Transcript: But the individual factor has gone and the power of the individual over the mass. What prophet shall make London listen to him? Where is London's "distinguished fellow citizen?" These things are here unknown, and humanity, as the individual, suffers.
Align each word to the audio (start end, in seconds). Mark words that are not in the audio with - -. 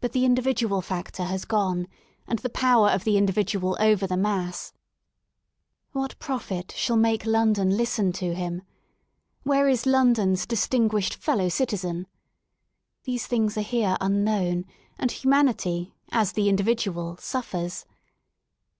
But 0.00 0.12
the 0.12 0.24
individual 0.24 0.80
factor 0.80 1.24
has 1.24 1.44
gone 1.44 1.88
and 2.28 2.38
the 2.38 2.48
power 2.48 2.90
of 2.90 3.02
the 3.02 3.16
individual 3.18 3.76
over 3.80 4.06
the 4.06 4.16
mass. 4.16 4.72
What 5.90 6.16
prophet 6.20 6.72
shall 6.76 6.96
make 6.96 7.26
London 7.26 7.70
listen 7.76 8.12
to 8.12 8.36
him? 8.36 8.62
Where 9.42 9.68
is 9.68 9.84
London's 9.84 10.46
"distinguished 10.46 11.16
fellow 11.16 11.48
citizen?" 11.48 12.06
These 13.02 13.26
things 13.26 13.58
are 13.58 13.62
here 13.62 13.96
unknown, 14.00 14.64
and 14.96 15.10
humanity, 15.10 15.92
as 16.12 16.34
the 16.34 16.48
individual, 16.48 17.16
suffers. 17.16 17.84